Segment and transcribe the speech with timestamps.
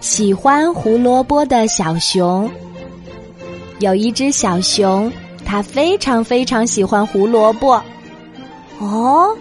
[0.00, 2.50] 喜欢胡萝卜的小熊。
[3.78, 5.10] 有一只小熊，
[5.44, 7.82] 它非常非常喜欢胡萝卜。
[8.78, 9.36] 哦，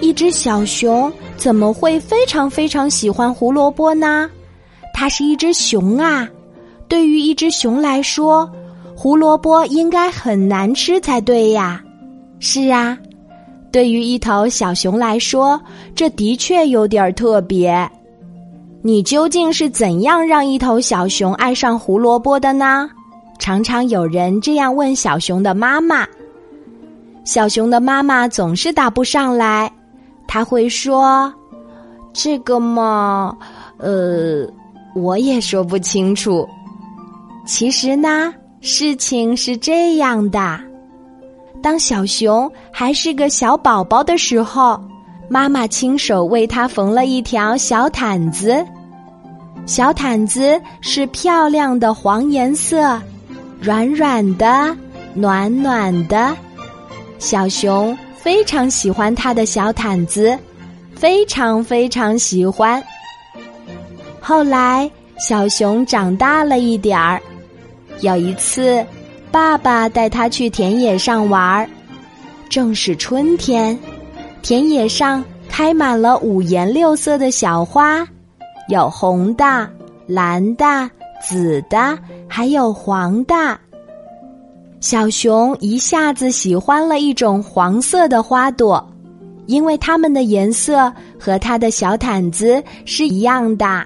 [0.00, 4.30] 一只小熊怎么会非常非常喜欢胡萝卜呢？
[4.92, 6.28] 它是一只熊啊！
[6.88, 8.50] 对于一只熊来说，
[8.94, 11.82] 胡萝卜应该很难吃才对呀。
[12.38, 12.96] 是啊，
[13.70, 15.60] 对于一头小熊来说，
[15.94, 17.90] 这的确有点特别。
[18.86, 22.88] 你究竟是怎样让一头小熊爱上胡萝卜的呢？
[23.36, 26.06] 常常有人这样问小熊的妈妈。
[27.24, 29.68] 小熊的妈妈总是答不上来，
[30.28, 31.34] 他会说
[32.14, 33.36] ：“这个嘛，
[33.78, 34.46] 呃，
[34.94, 36.48] 我也说不清楚。”
[37.44, 40.60] 其实呢，事情是这样的：
[41.60, 44.80] 当小熊还是个小宝宝的时候，
[45.28, 48.64] 妈妈亲手为他缝了一条小毯子。
[49.66, 53.02] 小毯子是漂亮的黄颜色，
[53.60, 54.74] 软软的，
[55.12, 56.34] 暖暖的。
[57.18, 60.38] 小熊非常喜欢他的小毯子，
[60.94, 62.82] 非常非常喜欢。
[64.20, 67.20] 后来，小熊长大了一点儿。
[68.02, 68.86] 有一次，
[69.32, 71.68] 爸爸带他去田野上玩儿，
[72.48, 73.76] 正是春天，
[74.42, 78.06] 田野上开满了五颜六色的小花。
[78.68, 79.68] 有红的、
[80.06, 83.34] 蓝的、紫的，还有黄的。
[84.80, 88.84] 小熊一下子喜欢了一种黄色的花朵，
[89.46, 93.84] 因为它们的颜色和它的小毯子是一样的。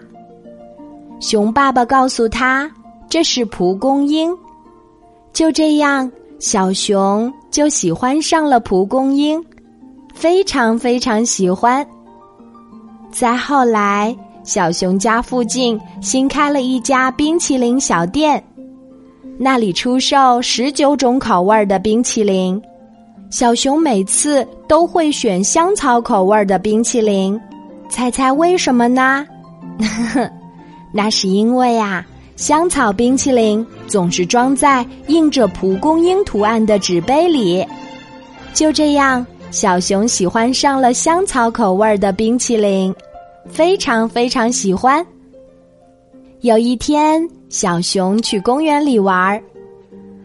[1.21, 2.71] 熊爸爸告诉他，
[3.09, 4.37] 这是蒲公英。
[5.33, 9.43] 就这样，小熊就喜欢上了蒲公英，
[10.13, 11.87] 非常非常喜欢。
[13.13, 14.17] 再后来。
[14.43, 18.43] 小熊家附近新开了一家冰淇淋小店，
[19.39, 22.61] 那里出售十九种口味的冰淇淋。
[23.31, 27.41] 小熊每次都会选香草口味的冰淇淋，
[27.89, 29.25] 猜猜为什么呢？
[30.93, 32.05] 那是因为啊，
[32.35, 37.65] 香草冰淇淋总是装在印着蒲公英图案的纸杯里。
[38.53, 42.93] 就这样，小熊喜欢上了香草口味的冰淇淋。
[43.49, 45.05] 非常非常喜欢。
[46.41, 49.43] 有一天，小熊去公园里玩儿，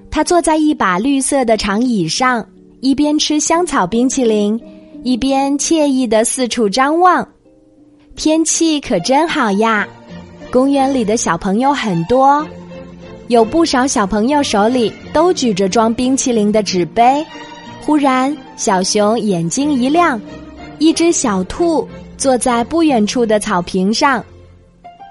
[0.10, 2.48] 他坐在一把绿色的长椅上，
[2.80, 4.60] 一边吃香草冰淇淋，
[5.04, 7.28] 一边惬意的四处张望。
[8.16, 9.86] 天气可真好呀！
[10.52, 12.48] 公园里的小朋友很多，
[13.28, 17.26] 有不少小朋友手里都举着装冰淇淋的纸杯。
[17.82, 20.20] 忽然，小熊眼睛一亮，
[20.80, 21.88] 一只小兔。
[22.18, 24.24] 坐在不远处的草坪上，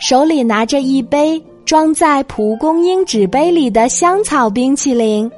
[0.01, 5.31] 手里拿着一杯装在蒲公英纸杯里的香草冰淇淋。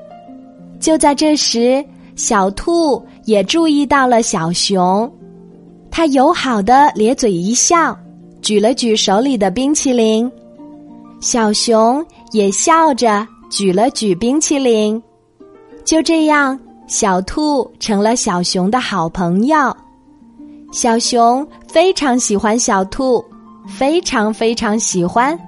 [0.79, 1.85] 就在这时，
[2.15, 5.13] 小兔也注意到了小熊，
[5.91, 7.99] 它友好的咧嘴一笑，
[8.41, 10.31] 举了举手里的冰淇淋。
[11.21, 15.03] 小熊也笑着举了举冰淇淋。
[15.85, 19.77] 就这样，小兔成了小熊的好朋友。
[20.73, 23.25] 小熊非常喜欢小兔，
[23.69, 25.39] 非常非常喜欢。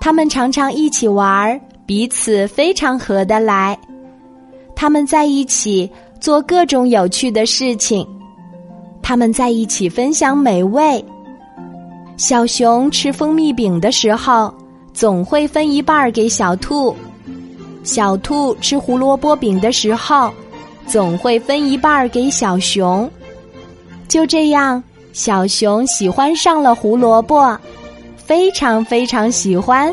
[0.00, 3.76] 他们常常一起玩，彼此非常合得来。
[4.76, 5.90] 他们在一起
[6.20, 8.06] 做各种有趣的事情，
[9.02, 11.02] 他们在一起分享美味。
[12.16, 14.52] 小熊吃蜂蜜饼的时候，
[14.92, 16.94] 总会分一半给小兔；
[17.82, 20.32] 小兔吃胡萝卜饼的时候，
[20.86, 23.10] 总会分一半给小熊。
[24.14, 24.80] 就这样，
[25.12, 27.58] 小熊喜欢上了胡萝卜，
[28.16, 29.92] 非常非常喜欢。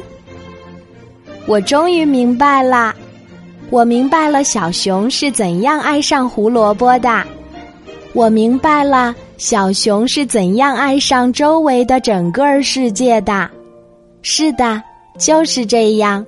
[1.48, 2.94] 我终于明白了，
[3.72, 7.26] 我明白了小熊是怎样爱上胡萝卜的，
[8.14, 13.50] 我明白了小熊是怎样爱上周围的整个世界的。
[14.22, 14.80] 是的，
[15.18, 16.24] 就是这样。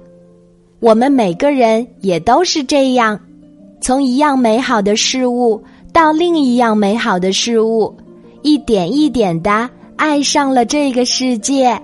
[0.80, 3.20] 我们每个人也都是这样，
[3.82, 5.64] 从一样美好的事物。
[5.94, 7.96] 到另一样美好的事物，
[8.42, 11.80] 一点一点的爱上了这个世界。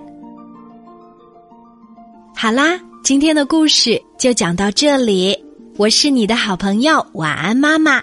[2.34, 5.38] 好啦，今天的故事就讲到这里。
[5.76, 8.02] 我是你的好朋友，晚安，妈妈，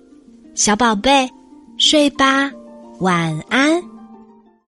[0.55, 1.29] 小宝贝，
[1.77, 2.49] 睡吧，
[3.01, 3.96] 晚安。